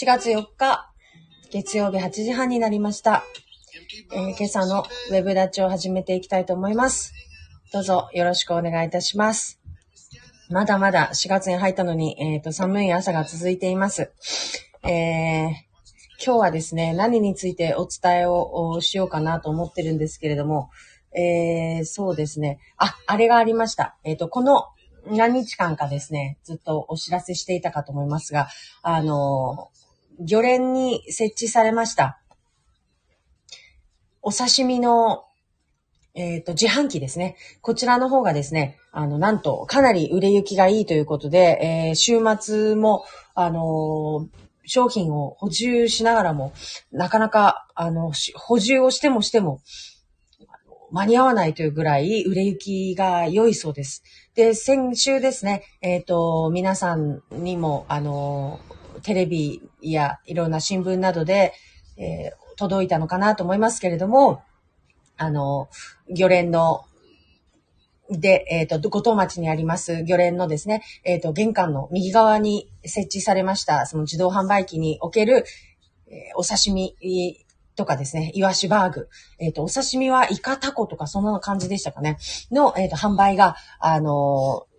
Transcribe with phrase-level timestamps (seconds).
[0.00, 0.90] 4月4日、
[1.50, 3.22] 月曜日8時半になりました。
[4.14, 7.12] えー今朝のウェブダッチを始めていきたいと思います。
[7.70, 9.60] どうぞよろしくお願いいたします。
[10.48, 14.10] まだまだ4月に入ったのに、えっ、と、寒い朝が続いています。
[14.84, 15.50] えー
[16.24, 20.70] 今日はですね、何についてお伝えをしようかなと思ってるんですけれども、
[21.12, 22.58] えーそうですね。
[22.78, 23.98] あ、あれがありました。
[24.04, 24.64] えっ、と、この
[25.06, 28.48] 何日間かですね、ずっとお知らせしていたかと思いますが、
[28.82, 29.70] あの、
[30.20, 32.20] 漁連に設置されました。
[34.22, 35.24] お刺身の、
[36.14, 37.36] えっ、と、自販機ですね。
[37.62, 46.52] こちらの方がですね、あの、なんと、かなり売れ行きがいいということで、えー週末も、あのー商品を補充しながらも、
[46.92, 49.60] なかなか、あの、補充をしてもしても、
[50.92, 54.04] 間に合わないというぐらい売れ行きが良いそうです。
[54.34, 58.60] で、先週ですね、えっ、と、皆さんにも、あの、
[59.02, 61.52] テレビやいろんな新聞などで、
[61.96, 64.42] えー届いたのかなと思いますけれども、
[65.16, 65.70] あの、
[66.14, 66.84] 漁連の、
[68.10, 75.46] で、えっ、と、五島町にあります漁連のですね、えっ、と、玄関の右側に設置されました、その自動販売機における、
[76.08, 76.94] えーお刺身
[77.76, 82.18] とかですね、イワシバーグ、えっ、と、お刺身はイカタコとかそんな感じでしたかね、
[82.50, 84.70] の、えっ、と、販売が、あのー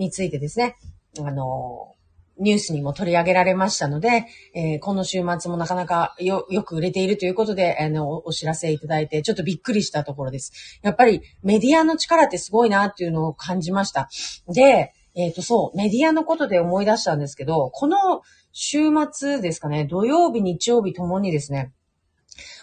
[0.00, 0.76] についてですね、
[1.18, 1.96] あの
[2.38, 10.78] ニュースにも取り上げられましたので、えーこの週末もなかなかよ、よく売れているということで、あの、お知らせいただいて、ちょっとびっくりしたところです。
[10.82, 14.08] やっぱりメディアの力ってすごいなっていうのを感じました。
[14.48, 18.22] で、えっ、と、そう、メディアのことで思い出したんですけど、この
[18.52, 21.72] 週末ですかね、土曜日、日曜日ともにですね、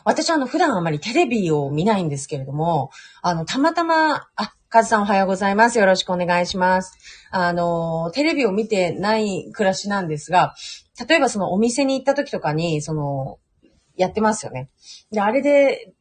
[0.05, 5.79] 私はあの普段あまりテレビを見ないんですけれども、あの、たまたま、あ、カズさんおはようございます。
[5.79, 6.97] よろしくお願いします。
[7.31, 10.53] あの、テレビを見てない暮らしなんですが、
[11.07, 13.39] 例えばそのお店に行った時とかに、その、
[13.95, 14.69] やってますよね。
[15.13, 15.93] で、あれで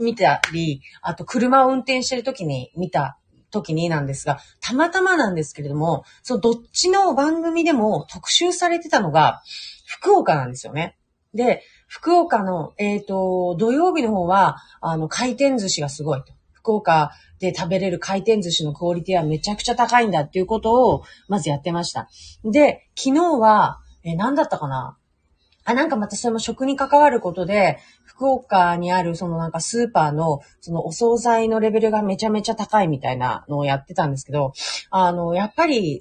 [0.00, 3.18] 見たり、あと車を運転してる時に見た
[3.50, 9.42] 時になんですが、たまたまなんですけれども、そのどっちの番組でも特集されてたのが、
[9.86, 10.96] 福岡なんですよね。
[11.34, 16.32] で、福岡の、えっ、と、土曜日の方は、あの、回転寿司がすごいと。
[16.62, 22.08] 福岡で食べれる回転寿司のクオリティはめちゃくちゃ高いんだっていうことを、まずやってました。
[22.44, 24.96] で、昨日は、えー、何だったかな？
[25.64, 34.52] あ、なんかまたそれも食に関わることで、福岡にあるそのなんかスーパーのそのお惣菜のレベルがめちゃめちゃ高いみたいなのをやってたんですけど、
[34.90, 36.00] あの、やっぱり、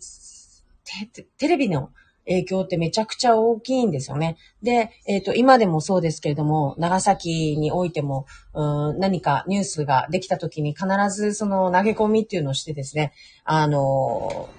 [1.37, 1.89] テレビの
[2.25, 4.37] 影響ってめちゃくちゃ大きいんですよね。
[4.61, 14.49] で、えっ、と、今でもそうですけれども、長崎においても、うん何かニュースができた時に必ずその投げ込みっていうのをしてですね、あの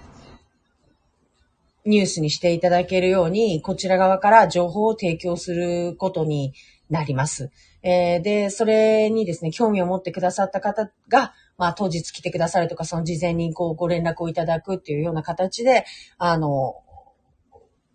[1.85, 6.53] ニュースにしていただけるように、こちら側から情報を提供することに
[6.89, 7.51] なります。
[7.81, 15.85] えーで、それにですね、興味を持ってくださった方が、まあ、当日来てくださるとか、その事前にこう、ご連絡をいただくっていうような形で、
[16.17, 16.82] あの、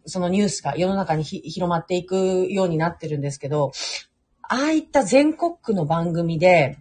[0.09, 3.73] そのニュースが世の中に広まっていくようになってるんですけど、
[4.43, 6.79] ああいった全国区の番組で、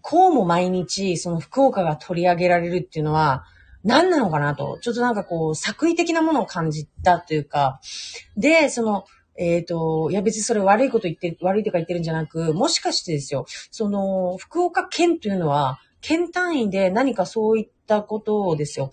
[0.00, 3.44] こうも毎日、その福岡が取り上げられるっていうのは、
[3.84, 7.80] 何なのかなと、ちょっとなんかこう、作為的なものを感じたというか、
[8.36, 9.04] で、その、
[9.36, 18.90] えっ、と、いや別にそれ悪いこと言って、悪いとか言ってるんじゃなく、もしかしてですよ、その、福岡県というのは、県単位で何かそういったことをですよ、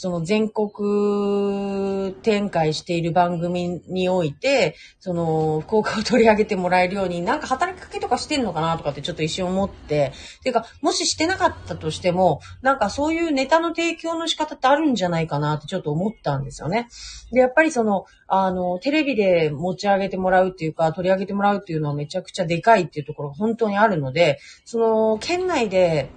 [0.00, 10.12] その全国展開している番組において、その福岡を取り上げてもらえるように、なんか働きかけとかしてんのかなとかってちょっと一瞬思って、
[10.44, 16.86] ていうか、もししてなかったとしても、なんかそういうネタの提供の仕方ってあるんじゃないかなってちょっと思ったんですよね。
[17.32, 26.10] で、やっぱりその、あの、テレビで持ち上げてもらうっていうか、取り上げてもらうっていうのはめちゃくちゃでかいっていうところが本当にあるので、その、県内で、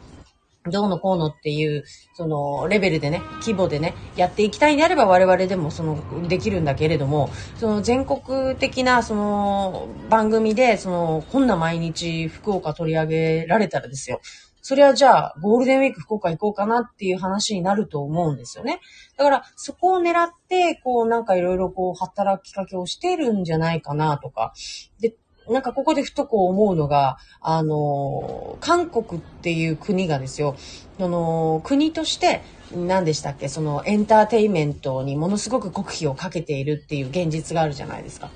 [0.69, 14.21] どうのこうのっていう、その、レベルでね、規模でね、やっていきたいんであれば我々でも、その、できるんだけれども、その、全国的な、その、番組で、その、こんな毎日福岡取り上げられたらですよ。
[14.61, 18.79] それはじゃあ、ゴールデンウィーク福岡行こうかなっていう話になると思うんですよね。
[19.17, 24.53] だから、そこを狙って、こう、なんかいろいろこう、働きかけをしてるんじゃないかなとか。
[24.99, 25.15] で、
[25.51, 30.55] なんかここでふとこう思うのが、あの、韓国っていう国がですよ、
[30.97, 32.41] その、国として、
[32.73, 38.29] 何でしたっけ、そのエンターテイメントにものすごく国費をかけているっていう現実があるじゃないですか。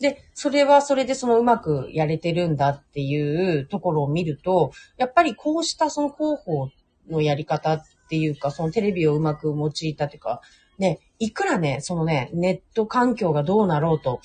[0.00, 6.70] で、それはそれでそのうまくやれてるんだっていうところを見ると、やっぱりこうしたその広報
[7.10, 10.40] のやり方っていうか、そのテレビをうまく用いたというか、
[10.78, 14.20] ね、いくらね、そのね、ネット環境がどうなろうと、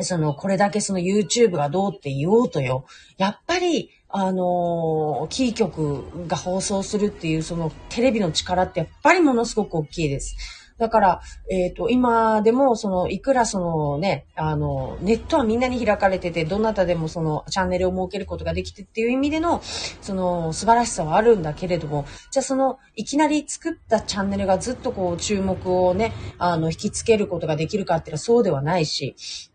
[0.00, 2.86] その、これだけその YouTube がどうって言おうとよ。
[3.16, 10.36] やっぱり、あのー、キー局が放送するっていうそのテレビの力ってやっぱりものすごく大きいです。
[10.78, 29.14] だから、えっ、ー、と、今でも、その、いくらそのね、あの、ネットはみんなに開かれてて、どなたでもその、チャンネルを設けることができてっていう意味での、その、素晴らしさはあるんだけれども、じゃあその、いきなり作ったチャンネルがずっとこう、注目をね、あの、引きつけることができるかっていうのはそうではないし、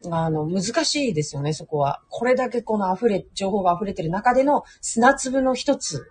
[0.09, 2.01] あの、難しいですよね、そこは。
[2.09, 6.07] これだけこの溢れ、情報が溢れてる中での砂粒の一つ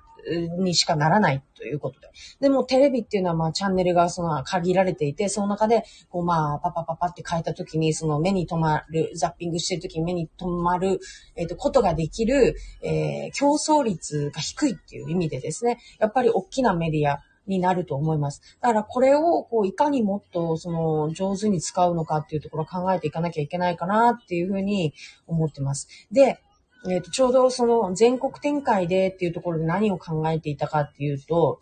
[0.58, 2.08] にしかならないということで。
[2.40, 11.00] でもテレビっていうのはまあチャンネルがその限られていて、その中でこうまあパパパパって変えた時にその目に留まる、ザッピングしてる時に目に留まる、
[11.36, 18.58] えっ、ー、と、ことができる、えー、競争率が低いっていう意味でですね、やっぱり大きなメディア、になると思います。
[18.60, 24.92] だからこれをこういかにもっとその上手に使うのかっていうところを考えていかなきゃいけないかなっていうふうに
[25.26, 25.88] 思ってます。
[26.12, 26.40] で、
[26.86, 31.60] えっ、ー、と、ちょうどその全国展開でっていうところで何を考えていたかっていうと、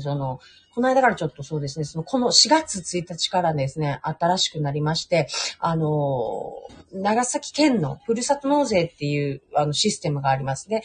[0.00, 0.40] その、
[0.74, 5.28] この間からちょっとそうですね、その、この4月1日からですね、新しくなりまして、
[5.58, 6.52] あの、
[6.92, 10.82] 長崎県のふるさと納税っていう、あの、システムがありますね。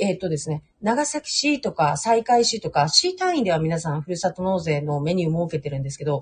[0.00, 6.20] えっ、ー、とですね、長崎市とか西海市とか、市単位では皆さんふるさと納税のメニュー設けてるんですけど、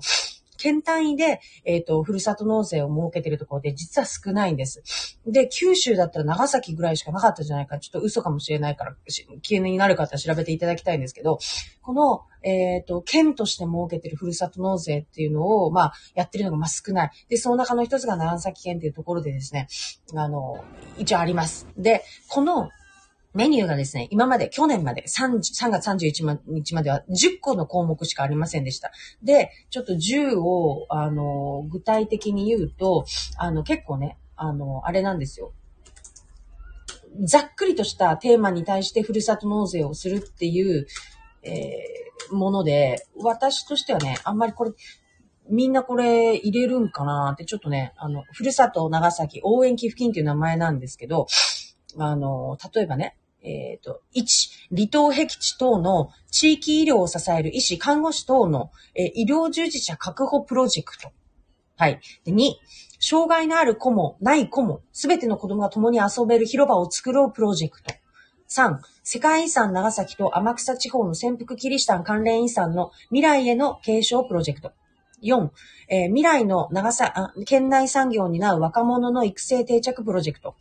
[0.63, 5.19] 県単位で、えっ、ー、と、ふるさと納税を設けてるところで、実は少ないんです。
[5.27, 8.95] で、九州だったら長崎ぐらいしかなかったじゃないか、ちょっと嘘かもしれないから、
[9.41, 11.37] 気になる方は調べていただきたいんですけど、
[11.81, 17.11] この、えっ、ー、と、県として設けてるふるさと納税っていうのを、まあ、やってるのが、まあ、少ない。
[17.27, 19.67] で、その中の一つが長崎県っていうところでですね、
[20.15, 20.63] あの、
[20.97, 21.67] 一応あります。
[21.77, 22.69] で、この、
[23.33, 28.91] メニューがですね、今まで、去年まで3、3月31日までは10個の項目しかありませんでした。
[29.23, 33.05] で、ちょっと10を、あの、具体的に言うと、
[33.37, 35.53] あの、結構ね、あの、あれなんですよ。
[37.21, 40.87] ざっくりとしたテーマに対してふるさと納税をするっていう、
[41.43, 44.71] えー、もので、私としてはね、あんまりこれ、
[45.49, 51.27] みんなこれ入れるんかなってちょっとね、あの、ふるさと長崎応援寄付金っていう名前なんですけど、
[51.97, 61.11] あの、例えばね、えっ、ー、と、1、離島僻地等の地域医療を支える医師、看護師等の、えー、医療従事者確保プロジェクト。
[61.77, 61.99] はい。
[62.23, 62.53] で2、
[62.99, 67.93] 障害のある子もない子も、すべての子供が共に遊べる広場を作ろうプロジェクト。
[68.49, 74.71] 3、世界遺産長崎と天草地方の潜伏キリシタン関連遺産の未来への継承プロジェクト。
[75.21, 75.49] 4、
[75.89, 80.55] えー、未来の長さ、県内産業を担う若者の育成定着プロジェクト。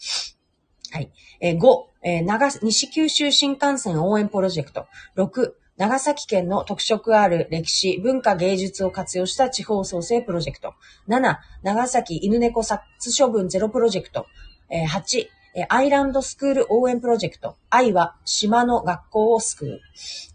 [0.91, 1.13] はい。
[1.41, 4.87] えー、5、えー、長、西九州新幹線応援プロジェクト。
[5.17, 10.75] 6、長崎県の特色ある歴史、文化、芸術を活用した地方創生プロジェクト。
[11.09, 12.83] 7、長崎犬猫殺
[13.19, 14.27] 処分ゼロプロジェクト。
[14.69, 15.27] えー、8、
[15.69, 17.57] アイランドスクール応援プロジェクト。
[17.69, 19.81] 愛は島の学校を救う。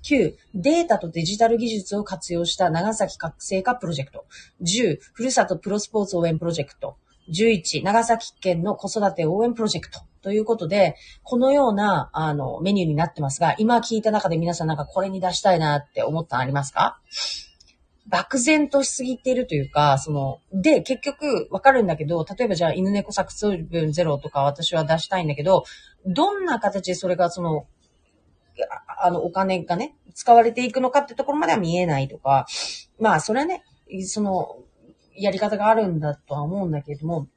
[0.04, 4.26] 9、データとデジタル技術を活用した長崎活性化プロジェクト。
[4.62, 6.98] 10、ふるさとプロスポーツ応援プロジェクト。
[7.30, 10.02] 11、長崎県の子育て応援プロジェクト。
[10.22, 17.00] ということで、このような、あの、メニューになってますが、今聞いた中で皆さんなんかこれに出したいなって思ったのありますか？
[18.10, 25.64] 漠然としすぎているというか、その、で、結局わかるんだけど、例えばじゃあ犬猫作数分ゼロとか私は出したいんだけど、
[26.06, 27.66] どんな形でそれがその、
[29.02, 32.48] あの、お金がね、使われていくのかってところまでは見えないとか、
[33.00, 33.64] まあ、それはね、
[34.06, 34.58] その、
[35.18, 37.28] やり方があるんだとは思うんだけども、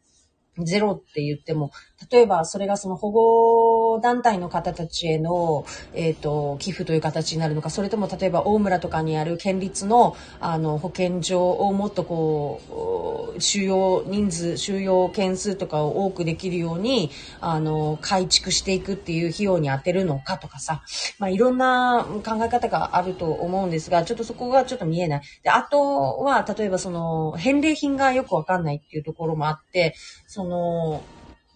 [0.58, 1.70] ゼロって言っても、
[2.10, 20.82] 例えばそれがその保護団体の方たちへの、えっ、ー、と、寄付という形になるのか、それとも例えば大村とかにある県立の、あの、保健所をもっとこう、収容人数、収容件数とかを多くできるように、あの、改築していくっていう費用に充てるのかとかさ、
[21.18, 25.20] まあ、いろんな考え方があると思うんですが、ちょっとそこがちょっと見えない。
[25.42, 29.94] で、あとは、例えばその、返礼品がよくわかんないっていうところもあって、
[30.26, 31.02] その、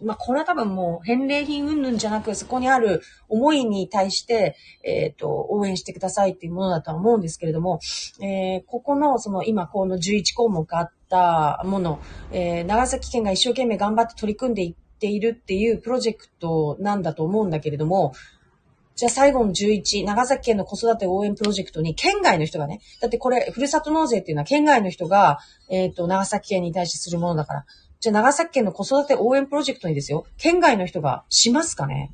[0.05, 7.81] まあ、これは多分もう返礼品云々じゃなく、そこにある思いに対して、えっ、ー、と、応援してくださいっていうものだとは思うんですけれども、
[8.21, 12.01] えー、ここの、その今この11項目あったもの、
[12.33, 18.13] えー、長崎県が一生懸命頑張って取り組んでいっているっていうプロジェクトなんだと思うんだけれども、
[18.97, 27.65] じゃあ最後の11、長崎県の子育て応援プロジェクトに県外の人がね、だってこれ、ふるさと納税っていうのは県外の人が、えっ、ー、と、長崎県に対してするものだから、
[28.05, 32.13] じゃあ長崎県の子育て応援プロジェクトにですよ、県外の人がしますかね？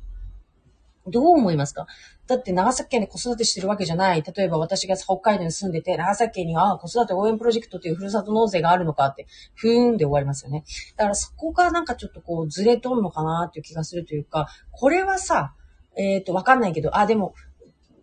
[1.05, 1.85] どう思いますか？
[2.27, 4.23] だって長崎県で子育てしてるわけじゃない。
[4.23, 10.63] 例えば私が北海道に住んでて、長崎県には子育て応援プロジェクトというふるさと納税があるのかって、ふーんで終わりますよね。
[10.95, 15.55] だからそこがなんかちょっとこうずれとんのかなっていう気がするというか、これはさ、
[15.97, 17.33] えっ、ー、と、わかんないけど、あ、でも、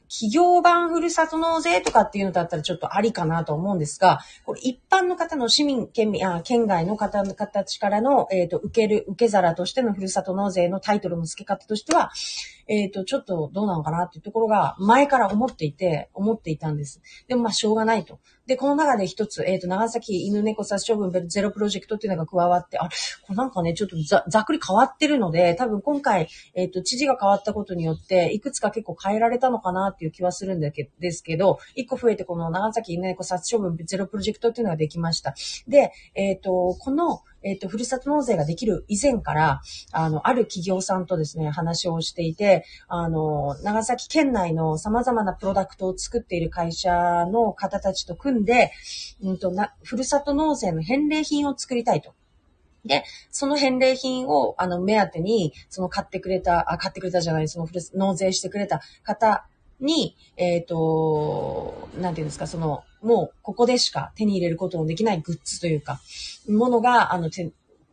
[0.08, 12.10] 企業版ふるさと納税とかっていうのだったらちょっとありかなと思うんですが、これ一般の方の市民、県民、あ県外の方の形からの、えっ、ー、と、受ける、受け皿としてのふるさと納税のタイトルの付け方としては、
[12.66, 17.00] えっ、ー、と、ちょっとどうなのかなっていうところが前から思っていて、思っていたんです。
[17.28, 18.18] でもまあしょうがないと。
[18.48, 22.90] で、この中で一つ、えっ、ー、と、長崎犬猫殺処分ゼロプロジェクトっていうのが加わって、あ、こ
[23.28, 35.34] れなんかね、ちょっとざざっくり変わってるので、多分今回、えっ、ー、と、知事が変わったことによって、いくつか結構変えられたのかなっていう気はするんだけですけど、一個増えてこの長崎犬猫殺処分ゼロプロジェクトっていうのができました。
[35.68, 39.62] で、えっ、ー、と、この、えっ、ー、と、ふるさと納税ができる以前から、
[39.92, 46.92] あの、ある企業さんとですね、話をしていて、あの、長崎県内の様々なプロダクトを作っている会社
[47.26, 48.72] の方たちと組んで、
[49.22, 52.12] うんと、な、ふるさと納税の返礼品を作りたいと。
[52.84, 59.46] で、その返礼品を、あの、目当てに、その買ってくれた、あ、買ってくれたじゃない、その納税してくれた方
[59.80, 66.00] に、えっ、ー、と、なんていうんですか、その、もうここでしか手に入れることのできないグッズというか、
[66.48, 67.30] ものが、あの、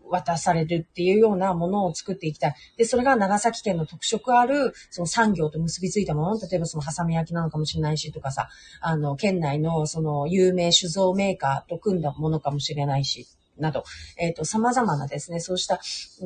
[0.10, 2.56] 渡されるっていうようなものを作っていきたい。
[2.78, 8.50] で、それが長崎県の特色ある、その産業と結びついたもの、例えばそのハサミ焼きなのかもしれないしとかさ、
[8.82, 13.28] あの、県内のその有名酒造メーカーと組んだものかもしれないし、
[13.58, 13.84] など、
[14.18, 15.80] えっ、ー、と、様々なですね、そうした、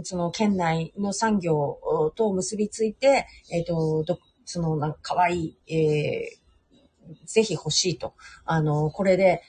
[0.03, 1.77] その県内の産業
[2.15, 4.19] と結びついて、えっ、ー、と、
[4.50, 8.15] その、なんか可愛い、えー、ぜひ欲しいと。
[8.46, 9.44] あの、これで、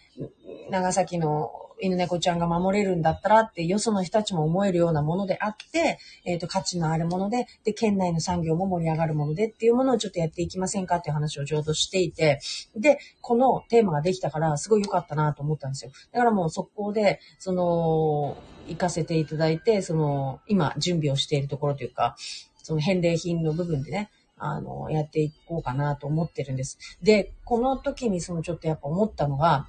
[0.69, 12.41] 長崎の犬猫ちゃんが守れるんだったらって、よその人たちも思えるようなものであって、えっ、ー、と、価値のあるもので、で、県内の産業も盛り上がるものでっていうものをちょっとやっていきませんかっていう話をちょうどしていて、
[12.77, 15.93] で、このテーマができたから、すごい良かったなと思ったんですよ。
[16.13, 18.37] だからもう速攻で、その、
[18.69, 22.17] 行かせていただいて、その、今、準備をしているところというか、
[22.63, 26.79] その返礼品の部分でね、あの、やっていこうかなと思ってるんです。
[27.03, 29.69] で、この時にそのちょっとやっぱ思ったのが、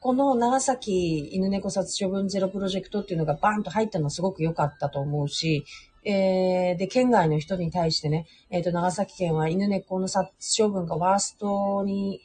[0.00, 5.64] この長崎犬猫殺処分ゼロプロジェクトっていうのがバーンと入ったのはすごく良かったと思うし、
[6.04, 12.20] えー、で、県外の人に対してね、えっ、ー、と、長崎県は犬猫の殺処分がワーストに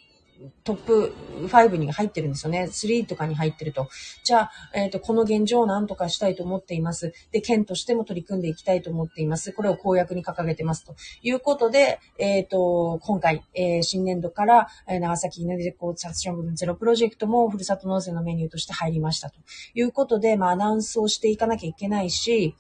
[0.63, 1.13] トップ
[1.47, 2.63] 5に入ってるんですよね。
[2.63, 3.89] 3とかに入ってると。
[4.23, 7.13] じゃあ、えっ、ー、と、この現状を何とかしたいと思っています。
[7.31, 9.51] で、県としても取り組んでいきたいと思っています。
[9.51, 10.85] これを公約に掲げてます。
[10.85, 19.29] ということで、えっ、ー、と、今回、えー、新年度から、えー、長崎稲荷こう殺傷分ゼロプロジェクトもふるさと納税のメニューとして入りました。
[19.29, 19.39] と
[19.73, 22.55] いうことで、まあ、アナウンスをしていかなきゃいけないし、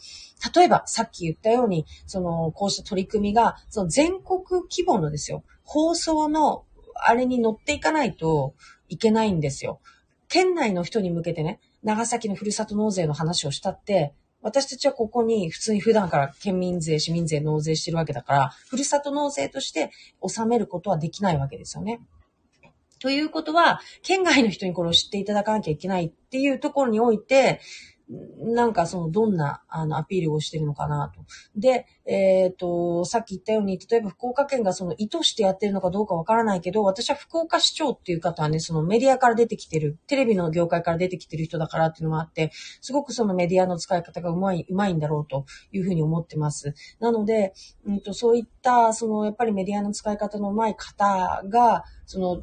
[0.55, 6.63] 例えば、さっき言ったように、その、こうした取り組みが、その全国規模のですよ、放送の
[7.05, 8.55] あれに乗っていかないと
[8.87, 9.79] いけないんですよ。
[10.27, 19.91] 県内の人に向けてね、長崎のふるさと納税の話をしたって、私たちはここに普通に普段から県民税、市民税納税してるわけだから、ふるさと納税として
[20.21, 21.99] 納めることはできないわけですよね。
[22.99, 27.59] ということは、県外の人にこれを知っていただかなきゃいけないっていうところにおいて、
[28.09, 31.21] なんかそのどんなあのアピールをしてるのかなと。
[31.55, 42.51] で、えっ、ー、と、さっき言ったように、例えば福岡県がその意図してやってるのかどうかわからないけど、私は福岡市長っていう方はね、そのメディアから出てきてる、テレビの業界から出てきてる人だからっていうのがあって、
[42.81, 46.73] すごくそのメディアの使い方がうまい、うまいんだろうというふうに思ってます。
[46.99, 47.53] なので、
[47.85, 52.41] うんと、そういった、そのやっぱりメディアの使い方のうまい方が、その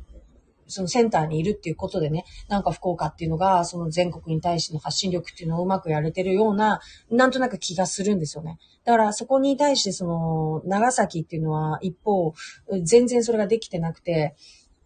[0.66, 6.80] そのセンターにいるっていうことでね、なんか福岡っていうのが、その全国に対しての発信力っていうのをうまくやれてるような、
[7.10, 8.58] なんとなく気がするんですよね。
[8.84, 12.34] だからそこに対してその、長崎っていうのは一方、
[12.82, 14.36] 全然それができてなくて、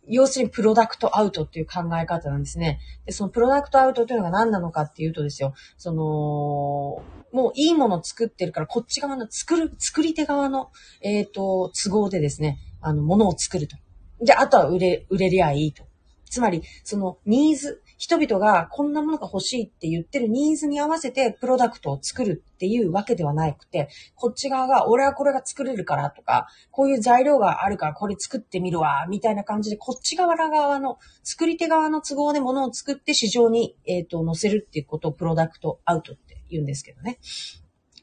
[0.08, 2.80] 要するにプロダクトアウトっていう考え方なんですね。
[3.06, 10.70] で、そのプロダクトアウトというのが何なのかっていうとですよ、その、もういいものを作ってるから、こっち側の作る、作り手側の、
[11.00, 13.76] えっ、ー、と、都合でですね、あの、ものを作ると。
[14.20, 15.84] で、あとは売れ、売れりゃいいと。
[16.30, 37.18] つまり、そのニーズ、人々がこんなものが欲しいって言ってるニーズに合わせてプロダクトを作るっていうわけではなくて、こっち側が俺はこれが作れるからとか、こういう材料があるからこれ作ってみるわ、みたいな感じで、こっち側側の、作り手側の都合で物を作って市場に、えっ、ー、と、載せるっていうことをプロダクトアウトって言うんですけどね。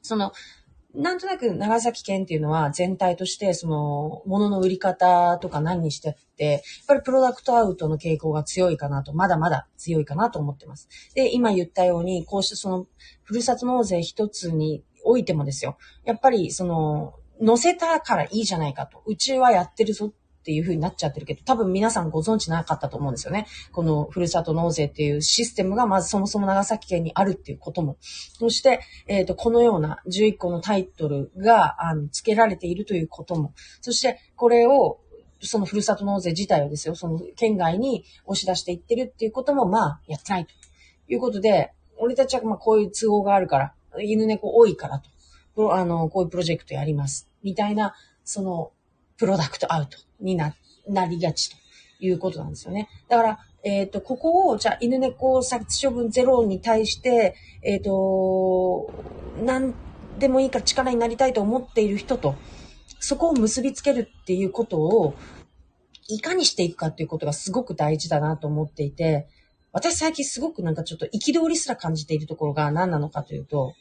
[0.02, 0.32] その、
[0.94, 10.88] なんとなく長崎県っていうのは全体として、その、物の売り方とか何にしてって、やっぱりプロダクトアウトの傾向が強いかなと、まだまだ強いかなと思ってます。
[11.13, 12.88] で、今言ったように、こうしてその、
[13.24, 15.77] ふるさと納税一つにおいてもですよ。
[16.06, 19.03] やっぱりその、乗せたからいいじゃないかと。
[19.06, 20.12] うちはやってるぞ
[20.48, 23.48] っていう風になっちゃってるけど、多分皆さんご存知なかったと思うんですよね。
[23.74, 27.98] このふるさと納税っていうシステムがまずそもそも長崎県にあるっていうことも。
[28.00, 33.54] そして、えっ、ー、と、このような11個のタイトルが、あの、付けられているということも。
[33.82, 35.01] そして、これを、
[35.42, 40.54] そのふるさと納税自体をですよ、その県外に押し出していってるっていうことも、まあ、やってないと
[41.10, 45.01] いうことで、俺たちはまあこういう都合があるから、犬猫多いから
[45.56, 47.30] と、あの、こういうプロジェクトやります。
[47.44, 48.72] みたいな、その、
[49.18, 50.56] プロダクトアウトにな、
[50.88, 51.58] なりがちと
[52.00, 52.90] いうことなんですよね。
[53.08, 58.94] だから、えっ、ー、と、ここを、じゃあ、犬猫殺処分ゼロに対して、えっ、ー、と、
[59.44, 59.74] なん
[60.20, 62.36] でもいいから力になりたいと思っている人と、
[63.00, 65.16] そこを結びつけるっていうことを、
[66.08, 69.28] いかにしていくかっていうことがすごく大事だなと思っていて、
[69.74, 73.74] 私最近すごくなんかちょっと憤りすら感じているところが何なのかというと、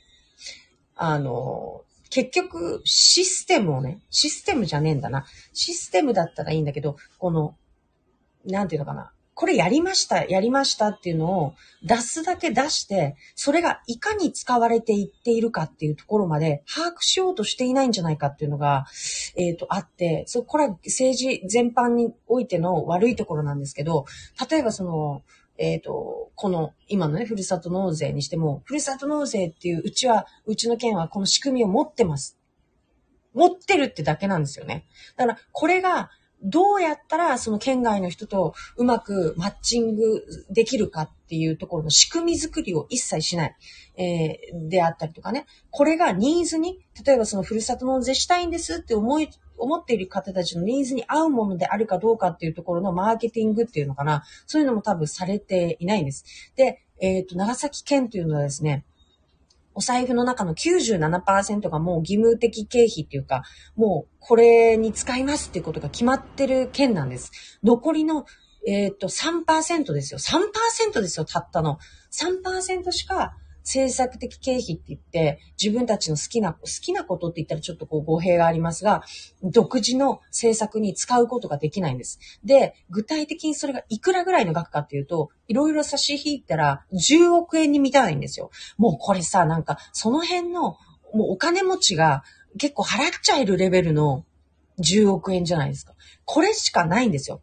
[0.97, 1.85] あの、
[2.17, 5.27] 結局、システムをね、システムじゃねえんだな。
[5.53, 7.59] システムだったらいいんだけど、この、
[8.47, 9.13] なんていうのかな。
[9.35, 18.87] これやりました、やりましたっていうのを出すだけ出して、それがいかに使われていっているかっていうところまで把握しようとしていないんじゃないかっていうのが、
[19.37, 24.07] えっ、ー、と、あって、そこれは政治全般においての悪いところなんですけど、
[24.51, 25.21] 例えばその、
[25.59, 32.39] えっ、ー、と、この今のね、ふるさと納税にしても、ふるさと納税っていう、うちは、うちの県はこの仕組みを持ってます。
[33.35, 34.87] 持ってるってだけなんですよね。
[35.17, 36.11] だから、これが
[36.43, 43.57] どうやったらその県外の人とうまくマッチングできるかっていうところの仕組み作りを一切しない、
[43.97, 45.47] えー、であったりとかね。
[45.71, 54.25] これがニーズに、例えばそのふるさと納税したいんですって思い、思っている方たちのニーズに合うものであるかどうかっていうところのマーケティングっていうのかな。
[54.47, 56.25] そういうのも多分されていないんです。
[56.57, 58.85] で、えっ、ー、と、長崎県というのはですね、
[59.75, 63.43] お財布の中の97%がもう義務的経費っていうか、
[63.77, 67.59] もうこれに使いますっていうことが決まってる県なんです。
[67.63, 68.25] 残りの、
[68.67, 70.19] えっ、ー、と、3%ですよ。
[70.19, 71.79] 3%ですよ、たったの。
[72.11, 79.03] 3%しか政策的経費って言って、自分たちの好きな、好きなことって言ったらちょっとこう語弊がありますが、
[79.43, 82.21] 独自の政策に使うことができないんです。
[82.45, 88.51] で、具体的にそれがいくらぐらいの額かっていうと、いろいろ差し引いたら10億円に満たないんですよ。
[88.79, 90.77] もうこれさ、なんかその辺の、
[91.13, 92.23] もうお金持ちが
[92.59, 94.25] 結構払っちゃえるレベルの
[94.79, 95.95] 10億円じゃないですか。
[96.25, 97.41] これしかないんですよ。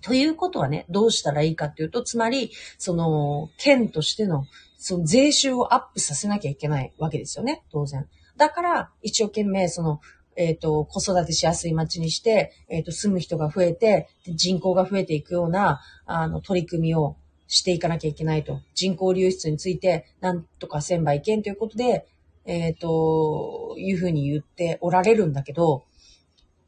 [0.00, 4.46] ということはね、どうしたらいいかっていうと、つまり、その、県としての
[4.88, 8.08] その税収をアップさせなきゃいけないわけですよね、当然。
[8.38, 10.00] だから、一生懸命、その、
[10.34, 17.16] えっ、ー、と、子育てしやすい街にして、えっ、ー、と、住む人が増えて、人口が増えていくような、あの、取り組みを
[17.48, 18.62] していかなきゃいけないと。
[18.74, 22.06] 人口流出について、なんとかせんばいけんということで、
[22.46, 25.84] えっ、ー、と、いうふうに言っておられるんだけど、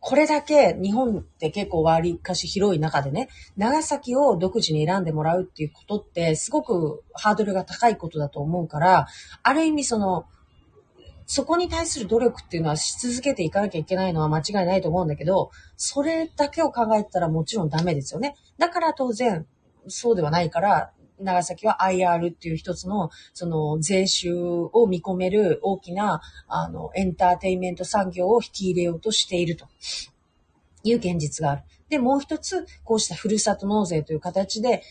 [0.00, 9.06] これだけ日本って結構割かし広い中でね、長崎を独自に選んでもらうっていうことってすごくハードルが高いことだと思うから、
[9.42, 10.24] ある意味その、
[11.26, 18.36] そこに対する努力っていうのはし続けていかなきゃいけないのは間違いないと思うんだけど、それだけを考えたらもちろんダメですよね。
[18.58, 19.46] だから当然、
[19.86, 29.66] そうではないから、長崎は IR っていう一つの、その税収を見込める大きな、あの、エンターテインメント産業を引き入れようとしていると
[30.82, 31.62] いう現実がある。
[31.88, 34.82] で、もう一つ、こうしたふるさと納税という形で、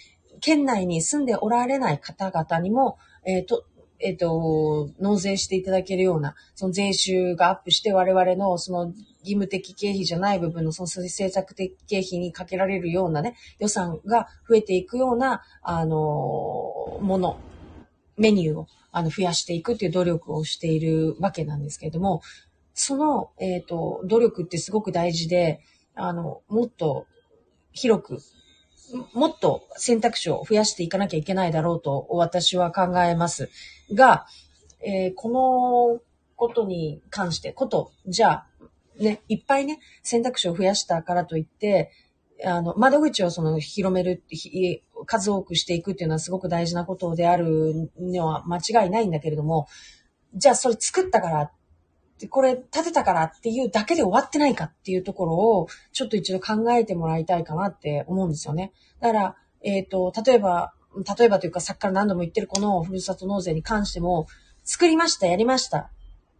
[0.41, 3.65] 県内に住んでおられない方々にも、えっ、ー、と、
[3.99, 17.39] えっ、と、納税していただけるような、その税収がアップして我々のその義務的経費じゃない部分のその政策的経費にかけられるようなね、予算が増えていくような、あの、もの、
[18.17, 22.21] メニューをあの増やしていくっていう努力をしているわけなんですけれども、
[22.73, 25.59] その、えっ、と、努力ってすごく大事で、
[25.95, 27.07] あの、もっと
[27.73, 28.19] 広く、
[29.13, 33.49] もっと選択肢を増やしていかなきゃいけないだろうと私は考えます。
[33.93, 34.25] が、
[34.81, 36.01] えー、この
[36.35, 38.47] ことに関して、こと、じゃあ、
[38.99, 41.91] ね、いっぱいね、選択肢を増やしたからといって、
[42.45, 44.23] あの、窓口をその広める、
[45.05, 49.67] 数多くしていくっていうのはすごく大事なことであるのは間違いないんだけれども、
[50.35, 51.51] じゃあそれ作ったから、
[52.27, 58.73] これ立てたからっていうだけで終わってないかっていうところを、ちょっと一度考えてもらいたいかなって思うんですよね。
[58.99, 60.73] だから、えっ、ー、と、例えば、
[61.17, 64.27] 例えばというかさっきから何度も言ってるこのふるさと納税に関しても、
[64.63, 65.89] 作りました、やりました。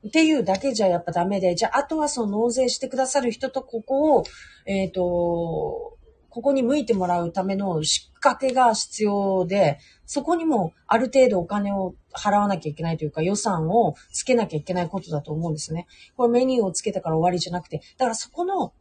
[0.08, 4.24] っていうだけじゃやっぱダメで、じゃあ、あとはその納税してくださる人とここを、
[4.66, 5.98] えっ、ー、と、
[6.30, 15.88] ここに向いてもらうための仕掛けが必要で、そこにもある程度お金を払わなきゃいけないというか予算をつけなきゃいけないことだと思うんですね。
[16.16, 18.74] これメニューをつけたから終わりじゃなくて、だからそこの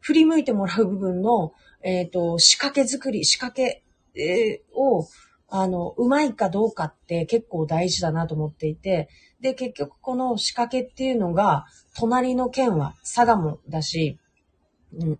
[0.00, 3.82] 振り向いてもらう部分の、えっ、ー、と、仕掛け作り、仕掛け、
[4.14, 5.06] えー、を、
[5.48, 9.08] あの、うまいかどうかって結構大事だなと思っていて、
[9.40, 14.18] で、結局この仕掛けっていうのが、隣の県は佐賀もだし、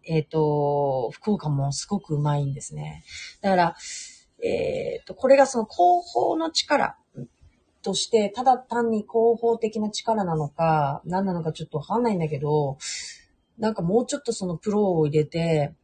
[0.05, 3.05] えっ、ー、と、福岡もすごくうまいんですね。
[3.41, 3.77] だから、
[4.43, 6.97] えっ、ー、と、これがその広報の力
[7.83, 12.79] として、ただ単に広報的な力なのか、何なのかちょっとわかんないんだけど、
[13.59, 15.75] なんかもうちょっとそのプロを入れて、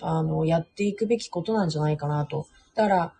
[0.00, 2.46] あの、やっていくべきことなんじゃないかなと。
[2.74, 3.14] だから、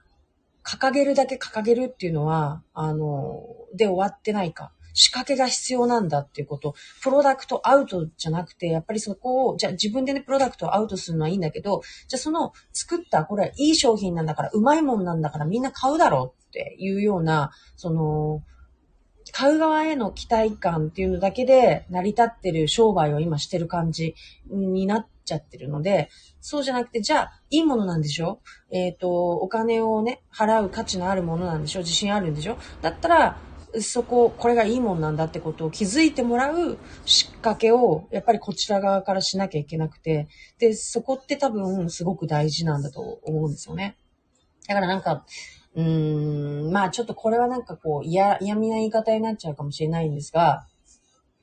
[0.65, 4.73] 掲げるだけ掲げるっていうのは、あの、で終わってないか。
[4.95, 6.75] 仕掛けが必要なんだっていうこと。
[7.03, 18.43] プロダクトアウトじゃなくて、やっぱりそこを、じゃあ自分でね、プロダクトアウトするのはいいんだけど、じゃあその作った、これはいい商品なんだから、うまいもんなんだからみんな買うだろうっていうような、その、
[19.31, 24.15] 買う側への期待感っていうのだけで成り立ってる商売を今してる感じ
[24.51, 28.41] になっちゃってるので、そうじゃなくて、じゃあ、いいものなんでしょ？
[28.71, 31.79] えっ、ー、と、お金をね、払う価値のあるものなんでしょ？
[31.79, 32.59] 自信あるんでしょ？
[32.83, 33.39] だったら、
[33.81, 43.97] そこ、これがいいもんなんだってことを気づいてもらう仕掛けを、やっぱりこちら側からしなきゃいけなくて、で、そこって多分すごく大事なんだと思うんですよね。
[44.69, 45.25] だからなんか、
[45.75, 50.67] うーん、まあちょっとこれはなんかこう、嫌、嫌味な言い方になっちゃうかもしれないんですが、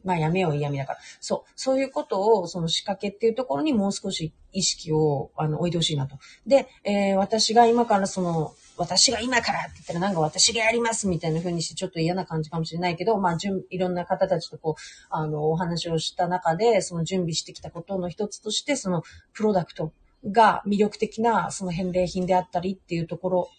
[0.04, 1.00] まあやめよう嫌味だから。
[1.20, 1.52] そう。
[1.56, 6.18] そういうことを、その仕掛けっていうところにもう少し意識を、あの、置いてほしいなと。
[6.48, 19.92] で、えー、私が今からその、私が今からって言ったらなんか私がやりますみたいな風にしてちょっと嫌な感じかもしれないけど、まあ、準いろんな方たちとこう、あの、お話をした中で、その準備してきたことの一つとして、そのプロダクト
[20.26, 23.50] が魅力的なその返礼品であったりっていうところ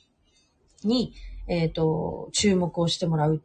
[0.84, 1.12] に、
[1.48, 3.42] えっ、ー、と、注目をしてもらう。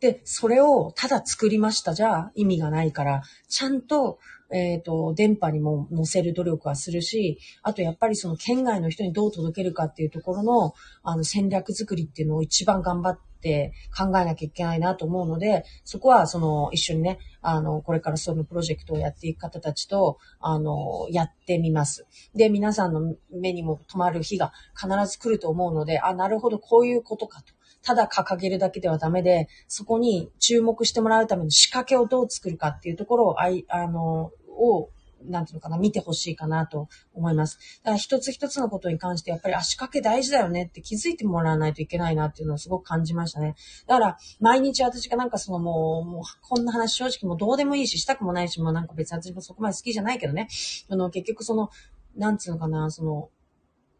[0.00, 4.18] で、それをただ作りましたじゃ意味がないから、ちゃんと、
[4.52, 22.06] えっ、ー、と、電波にも載せる努力はするし、あとやっぱりその県外の人にどう届けるかっていうところの、あの戦略作りっていうのを一番頑張って考えなきゃいけないなと思うので、そこはその一緒にね、あの、これからそのプロジェクトをやっていく方たちと、あの、やってみます。
[22.34, 27.54] で、皆さんの目にも止まる日が必ず来ると思うので、あ、なるほど、こういうことかと。
[27.84, 34.88] ただ掲げるだけではダメで、そこに注目してもらうための仕掛けをどう作るかっていうところを、あい、あの、を、
[35.26, 37.58] なんていうのかな、見てほしいかなと思います。
[37.82, 43.54] だから一つ一つのことに関してやっぱり足掛け大事だよねって気づいてもらわないといけないなっていうのをすごく感じましたね。
[43.86, 50.48] だから毎日私がなんかそのもう、もうこんな話正直もうどうでもいいししたくもないし、もうなんか別に私もそこまで好きじゃないけどね。
[50.88, 51.70] あの結局その、
[52.16, 53.30] なんつうのかな、その、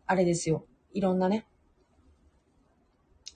[0.07, 0.66] あれですよ。
[0.92, 1.47] いろんなね、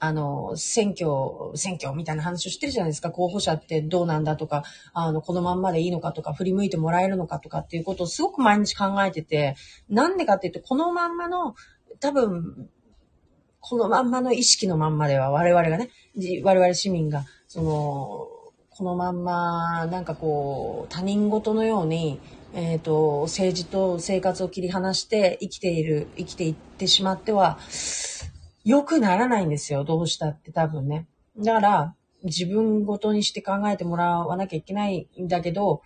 [0.01, 1.09] あの、選挙、
[1.57, 3.11] 選挙みたいな話をしてるじゃないですか。
[3.11, 9.57] 候補者ってどうなんだとか、あの、このまんまでいいのかとか、振り向いてもらえるのかとかっていうことをすごく毎日考えてて、
[9.89, 11.55] なんでかっていうと、このまんまの、
[12.01, 12.69] 多分、
[13.61, 15.91] このまんまの意識のまんまでは我々がね、
[16.43, 18.29] 我々市民が、その、
[18.71, 22.21] このまんま、なんかこう、他人事のように、
[22.55, 27.59] えっ、ー、と、政治と生活を切り離して生きている、生きていってしまっては、
[28.69, 29.83] 良くならないんですよ。
[29.83, 31.07] どうしたって多分ね。
[31.39, 35.81] だから、自分ごとにして考えてもらわなきゃいけないんだけど、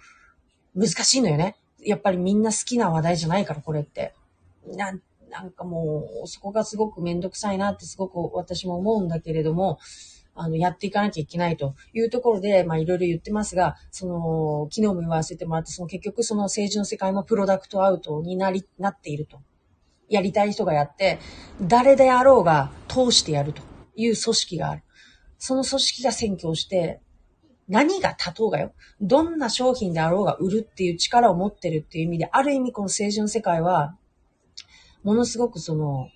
[0.75, 1.55] 難しいのよね。
[1.79, 4.14] やっぱりみんな好きな話題じゃないから、これって。
[4.66, 4.99] な
[5.31, 9.79] なんかもう、そこがすごくめんどくさいなってすごく私も思うんだけれども、
[10.35, 19.38] あの、やっていかなきゃいけないというところで、まいろいろ言ってますが、その、昨日も言わせてもらって、その結局その政治の世界もプロダクトアウトになり、なっていると。
[20.12, 21.18] やりたい人がやって、
[21.61, 23.62] 誰であろうが通してやると
[23.96, 24.83] いう組織がある。
[25.38, 27.01] その組織が選挙をして、
[27.68, 28.75] 何が立とうがよ。
[29.01, 33.96] どんな商品であろうが売るっていう力を持ってるっていう意味で、ある意味この政治の世界は、
[35.03, 36.09] ものすごくその、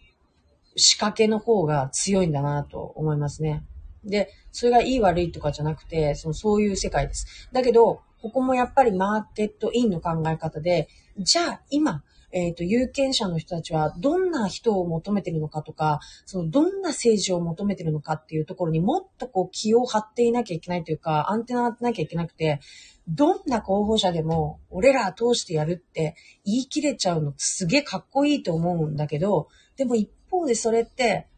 [0.76, 3.64] 仕掛けの方が強いんだなと思いますね。
[4.04, 7.48] で、それがいい悪いとかじゃなくて、そのそういう世界です。
[7.52, 22.60] だけど、ここもやっぱりマーケットインの考え方で、じゃあ今、えっ、ー、と、有権者の人たちはどんな人を求めてるのかとか、そのどんな政治を求めてるのかっていうところにもっとこう気を張っていなきゃいけないというか、アンテナ張ってなきゃいけなくて、
[23.08, 31.28] どんな候補者でも俺ら通してやるって言い切れちゃうのすげえかっこいいと思うんだけど、でも一方でそれって、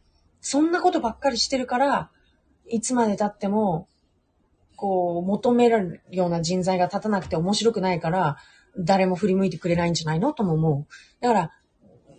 [0.40, 2.10] そんなことばっかりしてるから、
[2.66, 3.88] いつまで経っても、
[4.76, 8.36] こう、求められるような人材が立たなくて面白くないから、
[8.76, 10.32] 誰も振り向いてくれないんじゃないの？
[10.32, 11.22] とも思う。
[11.22, 11.52] だから、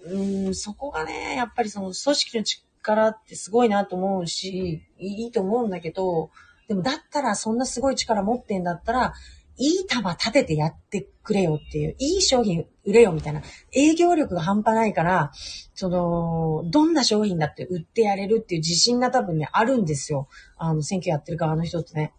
[0.05, 6.31] うん、そこがね、やっぱりその組織の力ってすごいなと思うし、いいと思うんだけど、
[6.67, 9.13] でもだったらそんなすごい力持ってんだったら、
[9.61, 13.41] いい球立ててやってくれよっていう、いい商品売れよみたいな、
[13.73, 15.31] 営業力が半端ないから、
[15.73, 20.29] その、どんな商品だって売ってやれるっていう自信が多分ね、あるんですよ。
[20.57, 22.13] あの、選挙やってる側の人ってね。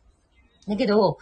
[0.69, 1.17] だけど、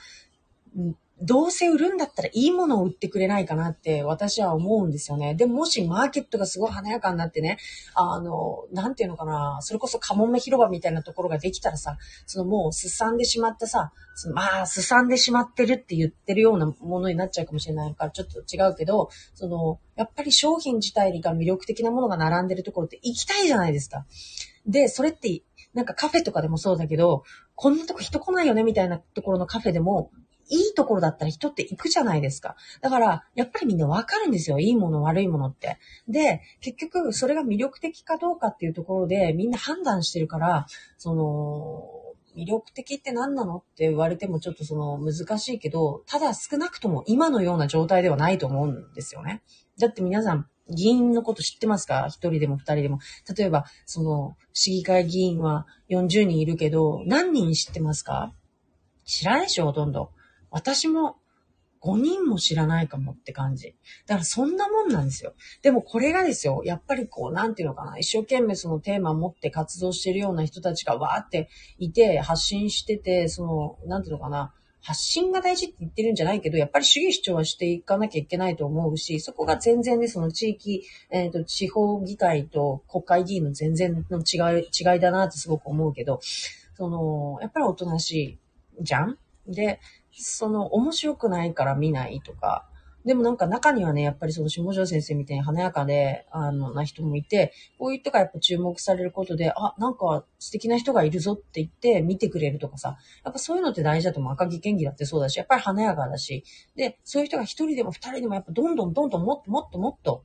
[1.20, 5.34] どうせ売るんだったらいいものを売ってくれないかなって私は思うんですよね。
[5.34, 7.58] でもしマーケットがすごい華やかになってね、
[7.94, 13.92] あの、なんていうのかな、それこそカモメ広場みたいなところができたらさ、そのもうすさんでしまったさ、
[14.32, 24.06] まあ、すさんでしまってるって言ってるようなものになっちゃうかもしれないからちょっと違うけど、その、やっぱり商品自体が魅力的なものが並んでるところって行きたいじゃないですか。
[24.66, 25.42] で、それって、
[25.74, 27.22] なんかカフェとかでもそうだけど、
[27.54, 30.10] こんなとこ人来ないよねみたいなところのカフェでも、
[30.48, 32.56] いいところだったら人って行くじゃないですか。
[32.80, 34.58] だから、やっぱりみんなわかるんですよ。
[34.58, 35.78] いいもの、悪いものって。
[36.08, 42.04] で、結局、それが魅力的かどうかっていうところで、みんな判断してるから、その、
[42.36, 49.42] 魅力的って何なのって言われてもちょっとその難しいけど、ただ少なくとも今のような状態ではないと思うんですよね。
[49.80, 52.06] だって皆さん、議員のこと知ってますか？
[52.08, 53.00] 一人でも二人でも。
[53.36, 58.32] 例えば、その、市議会議員は40人いるけど、何人知ってますか？
[59.04, 60.10] 知らないでしょ、ほとんど。
[60.50, 61.16] 私も
[61.80, 63.76] 5人も知らないかもって感じ。
[64.06, 65.34] だからそんなもんなんですよ。
[65.62, 86.20] でもこれがですよ、やっぱりこう、なんていうのかな、一生懸命そのテーマ持って活動してるような人たちがわーっていて、発信してて、その、なんていうのかな、発信が大事って言ってるんじゃないけど、やっぱり主義主張はしていかなきゃいけないと思うし、そこが全然ね、その地域、えっ、ー、と、地方議会と国会議員の全然の違い、違いだなってすごく思うけど、
[86.76, 88.38] その、やっぱりおとなし
[88.80, 89.18] いじゃん？
[89.48, 89.80] で、
[90.22, 92.68] その、面白くないから見ないとか、
[93.04, 104.32] でもなんか中にはね、やっぱりその下條先生みたいに華やかで、あの、な人もいて、こういう人がやっぱ注目されることで、あ、なんか素敵な人がいるぞって言って見てくれるとかさ、やっぱそういうのって大事だと思う。
[104.32, 106.44] 赤木県議だってそうだし、やっぱり華やかだし、
[106.76, 110.24] で、そういう人が一人でも二人でもやっぱどんどんどんどんもっともっともっと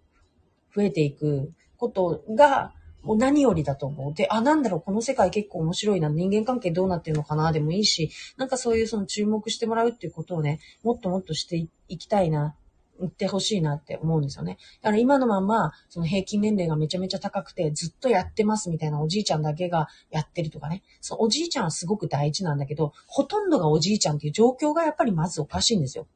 [0.76, 4.14] 増えていくことが、もう何よりだと思う。
[4.14, 12.56] で、あ、なんだろう、この世界結構面白いな、人間関係どうなってるのかな、でもいいし、なんかそういうその注目してもらうっていうことをね、もっともっとしていきたいな、
[13.00, 14.58] 言ってほしいなって思うんですよね。
[14.82, 20.84] だから今のまま、その平均年齢がめちゃめちゃ高くて、ずっとやってますみたいなおじいちゃんだけがやってるとかね。
[21.02, 26.08] そう、おじいちゃんはすごく大事なんだけど、ほとんどがおじいちゃんっていう状況がやっぱりまずおかしいんですよ。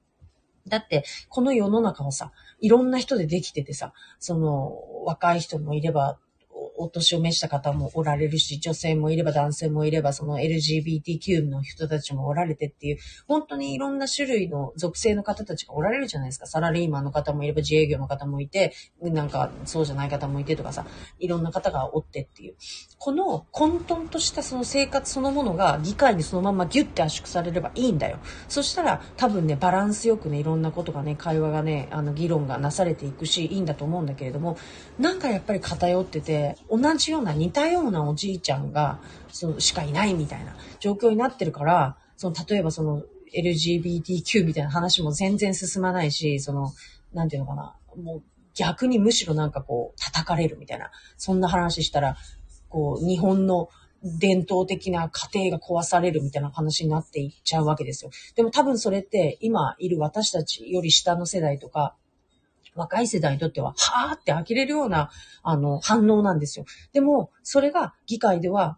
[0.68, 6.20] だって、この世の中はさ、いろんな人でできててさ、その、若い人もいれば、
[6.78, 16.48] お年を召した方もおられるし、女性もいれば男性もいれば、その LGBTQ の人たちもおられてっていう、本当にいろんな種類の属性の方たちがおられるじゃないですか。
[16.48, 20.86] サラリーマンの方もいれば自営業の方もいて、なんかそうじゃない方もいてとかさ、
[21.20, 22.56] いろんな方がおってっていう。
[23.00, 28.20] この混沌としたその生活そのものが議会にそのままギュッて圧縮されればいいんだよ。
[28.48, 34.58] そしたら多分ね、バランスよくね、いろんなことがね、会話がね、あの議論がなされていくし、いいんだと思うんだけれども、
[35.00, 39.00] なんかやっぱり偏ってて、同じような似たようなおじいちゃんが、
[39.32, 43.04] その、しかいないみたいな状況になってるから、その、例えばその、
[43.34, 46.74] LGBTQ みたいな話も全然進まないし、その、
[47.14, 48.24] なんていうのかな、もう
[48.56, 52.18] 逆にむしろなんかこう、叩かれるみたいな、そんな話したら、
[52.70, 53.70] こう、日本の
[54.04, 58.12] 伝統的な家庭が壊されるみたいな話になっていっちゃうわけですよ。
[58.36, 61.96] でも多分それって今いる私たちより下の世代とか、
[62.78, 65.10] 若い世代にとっては、はーって呆れるような、
[65.44, 66.66] あの、反応なんですよ。
[66.94, 68.78] でも、それが議会では、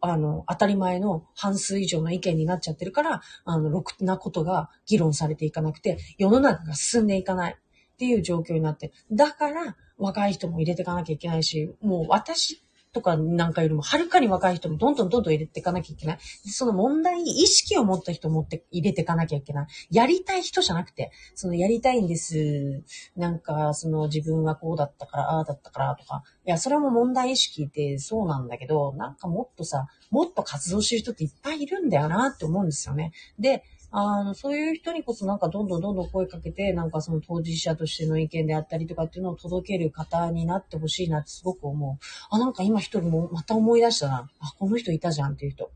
[0.00, 12.62] あの、当たり前の半数以上の意見になっちゃってるから、あの、ろくなことが議論されていかなくて、世の中が進んでいかないっていう状況になって、だから、若い人も入れていかなきゃいけないし、もう私
[12.98, 16.18] とかなんかよりもはるかに若い人もどんどんどんどん入れていかなきゃいけない。
[16.50, 19.66] その問題に意識を持った人を持って入れていかなきゃいけない。
[19.90, 22.82] やりたい人じゃなくて、そのやりたいんです。
[23.16, 26.24] なんか、その自分はこうだったから、ああだったからとか。
[26.44, 33.12] いや、それも問題意識ってそうなんだけど、なんかもっとさ、もっと活動してる人っていっぱいいるんだよなって思うんですよね。
[33.38, 42.04] で、あの、そういう人にこそなんかどんどんどんどん声かけて、なんかその当事者としての意見であったりとかっていうのを届ける方になってほしいなってすごく思う。
[42.30, 44.30] あ、なんか今一人もまた思い出したな。
[44.40, 45.70] あ、この人いたじゃんっていう人。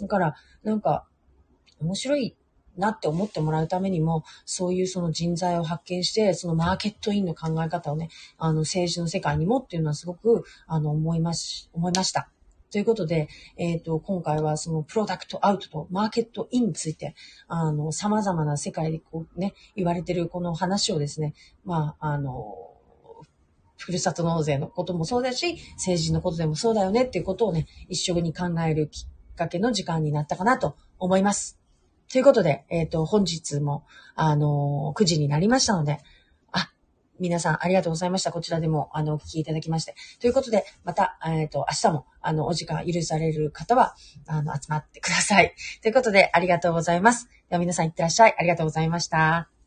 [0.00, 1.06] だから、なんか、
[1.80, 2.36] 面白い
[2.78, 12.30] なって思ってもらうためにも、そういうその人材を発見して、そのマーケットインの考え方をね、あの政治の世界にもっていうのはすごく、あの、思いまし、思いました。
[12.70, 17.14] ということで、えっ、ー、と、今回はそのプロダクトアウトとマーケットインについて、
[17.46, 22.74] あの、様々な世界でこうね、言われてるこの話をですね、まあ、あの、
[23.78, 31.58] ふるさと納税のこともそうだし、政治のことでもそうだよねっていうことをね、一緒に考えるきっかけの時間になったかなと思います。
[32.10, 36.00] ということで、えっ、ー、と、本日も、あのー、9時になりましたので、
[37.20, 38.32] 皆さんありがとうございました。
[38.32, 39.94] こちらでも、あの、お聞きいただきまして。
[40.20, 43.94] ということで、また、えっ、ー、と、明日も、あの、お時間許される方は、
[44.26, 45.54] あの、集まってください。
[45.82, 47.28] ということで、ありがとうございます。
[47.48, 48.34] では皆さんいってらっしゃい。
[48.38, 49.57] ありがとうございました。